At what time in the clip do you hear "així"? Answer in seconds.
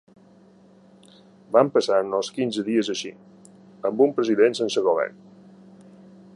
2.95-3.13